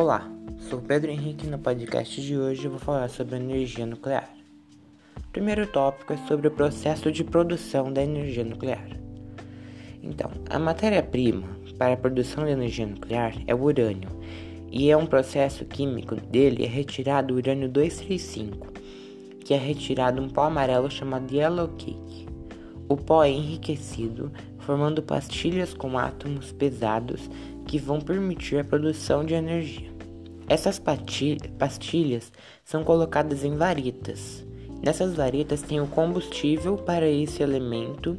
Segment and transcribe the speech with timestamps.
[0.00, 0.30] Olá,
[0.70, 4.30] sou Pedro Henrique e no podcast de hoje vou falar sobre energia nuclear.
[5.16, 8.88] O primeiro tópico é sobre o processo de produção da energia nuclear.
[10.00, 14.08] Então, a matéria-prima para a produção de energia nuclear é o urânio,
[14.70, 18.68] e é um processo químico dele é retirado o urânio 235,
[19.44, 22.28] que é retirado um pó amarelo chamado yellow cake.
[22.88, 24.30] O pó é enriquecido,
[24.68, 27.30] formando pastilhas com átomos pesados
[27.66, 29.90] que vão permitir a produção de energia.
[30.46, 32.30] Essas pastilhas
[32.62, 34.44] são colocadas em varetas.
[34.84, 38.18] Nessas varetas tem o combustível para esse elemento.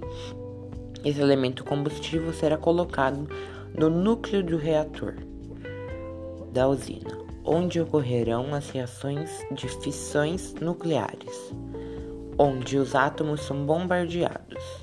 [1.06, 3.30] Esse elemento combustível será colocado
[3.78, 5.18] no núcleo do reator
[6.52, 11.54] da usina, onde ocorrerão as reações de fissões nucleares
[12.42, 14.79] onde os átomos são bombardeados,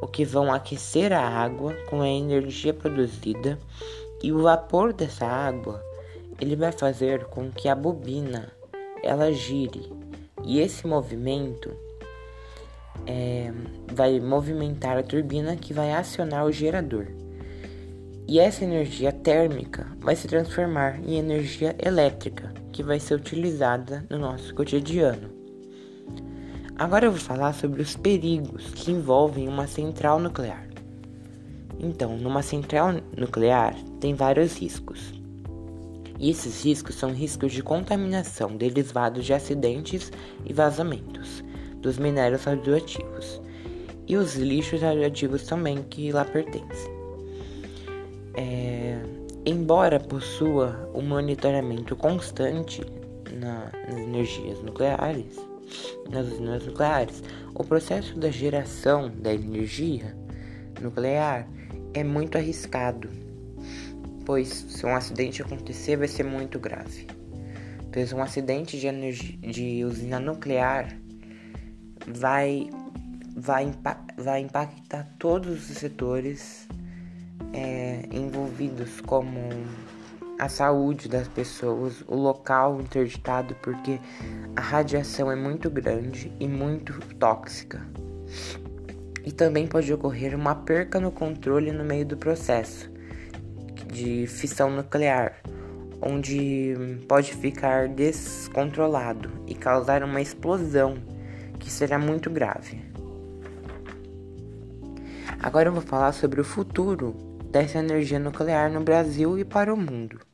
[0.00, 3.58] o que vão aquecer a água com a energia produzida
[4.22, 5.82] e o vapor dessa água
[6.40, 8.52] ele vai fazer com que a bobina
[9.02, 9.90] ela gire
[10.44, 11.74] e esse movimento
[13.06, 13.52] é,
[13.92, 17.06] vai movimentar a turbina que vai acionar o gerador.
[18.28, 24.18] E essa energia térmica vai se transformar em energia elétrica, que vai ser utilizada no
[24.18, 25.35] nosso cotidiano.
[26.78, 30.68] Agora eu vou falar sobre os perigos que envolvem uma central nuclear.
[31.80, 35.14] Então, numa central nuclear tem vários riscos.
[36.18, 40.12] E esses riscos são riscos de contaminação derivados de acidentes
[40.44, 41.42] e vazamentos
[41.80, 43.40] dos minérios radioativos
[44.06, 46.94] e os lixos radioativos também que lá pertencem.
[48.34, 48.98] É,
[49.46, 52.84] embora possua um monitoramento constante
[53.32, 55.38] na, nas energias nucleares,
[56.10, 57.22] nas usinas nucleares,
[57.54, 60.16] o processo da geração da energia
[60.80, 61.48] nuclear
[61.94, 63.08] é muito arriscado,
[64.24, 67.06] pois se um acidente acontecer vai ser muito grave.
[67.92, 70.94] Pois um acidente de, energia, de usina nuclear
[72.06, 72.68] vai,
[73.34, 73.72] vai,
[74.18, 76.68] vai impactar todos os setores
[77.54, 79.38] é, envolvidos, como
[80.38, 83.98] a saúde das pessoas, o local interditado, porque
[84.54, 87.80] a radiação é muito grande e muito tóxica.
[89.24, 92.90] E também pode ocorrer uma perca no controle no meio do processo
[93.92, 95.40] de fissão nuclear,
[96.02, 96.74] onde
[97.08, 100.98] pode ficar descontrolado e causar uma explosão
[101.58, 102.84] que será muito grave.
[105.40, 107.14] Agora eu vou falar sobre o futuro
[107.50, 110.25] dessa energia nuclear no Brasil e para o mundo.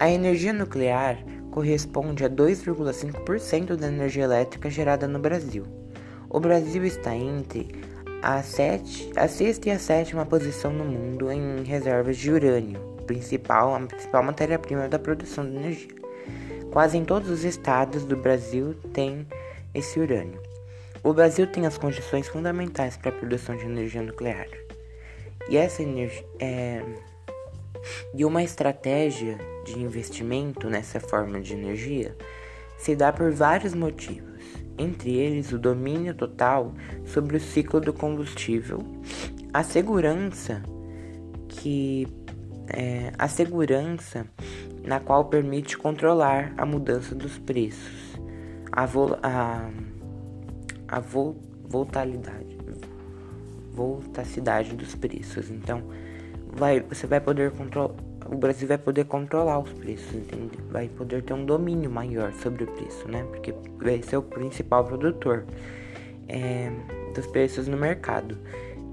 [0.00, 1.18] A energia nuclear
[1.50, 5.66] corresponde a 2,5% da energia elétrica gerada no Brasil.
[6.30, 7.68] O Brasil está entre
[8.22, 13.74] a, sete, a sexta e a sétima posição no mundo em reservas de urânio, principal,
[13.74, 15.94] a principal matéria-prima da produção de energia.
[16.72, 19.26] Quase em todos os estados do Brasil tem
[19.74, 20.40] esse urânio.
[21.04, 24.48] O Brasil tem as condições fundamentais para a produção de energia nuclear.
[25.50, 26.82] E essa energia é,
[28.14, 32.16] e uma estratégia de investimento nessa forma de energia
[32.78, 34.40] se dá por vários motivos,
[34.78, 38.78] entre eles o domínio total sobre o ciclo do combustível,
[39.52, 40.62] a segurança
[41.48, 42.06] que
[42.68, 44.26] é, a segurança
[44.82, 48.18] na qual permite controlar a mudança dos preços,
[48.72, 49.68] a, vol a,
[50.88, 51.36] a vol
[51.68, 52.60] volatilidade
[53.72, 55.50] voltacidade dos preços.
[55.50, 55.82] Então,
[56.52, 57.94] vai, você vai poder controlar.
[58.26, 60.56] O Brasil vai poder controlar os preços, entende?
[60.70, 63.24] vai poder ter um domínio maior sobre o preço, né?
[63.24, 65.44] Porque vai ser o principal produtor
[66.28, 66.70] é,
[67.14, 68.38] dos preços no mercado.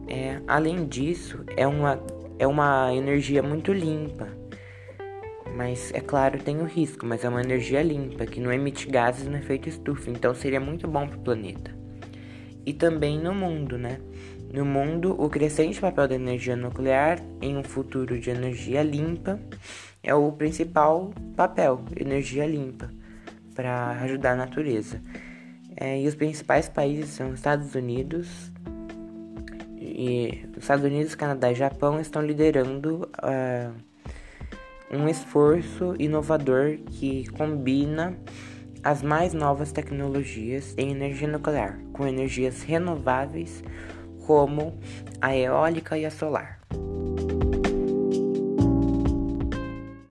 [0.08, 2.02] É, além disso, é uma,
[2.40, 4.28] é uma energia muito limpa.
[5.56, 9.28] Mas é claro, tem o risco, mas é uma energia limpa que não emite gases
[9.28, 11.77] no efeito estufa, então seria muito bom para o planeta.
[12.68, 13.98] E também no mundo, né?
[14.52, 19.40] No mundo, o crescente papel da energia nuclear em um futuro de energia limpa
[20.04, 22.92] é o principal papel, energia limpa,
[23.56, 25.02] para ajudar a natureza.
[25.78, 28.52] É, e os principais países são Estados Unidos,
[29.80, 33.74] e os Estados Unidos, Canadá e Japão estão liderando uh,
[34.92, 38.18] um esforço inovador que combina
[38.88, 43.62] as mais novas tecnologias em energia nuclear com energias renováveis
[44.26, 44.80] como
[45.20, 46.57] a eólica e a solar.